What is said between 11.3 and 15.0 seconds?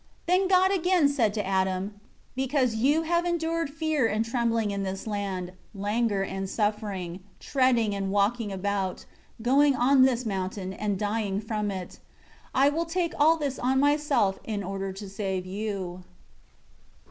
from it, I will take all this on Myself in order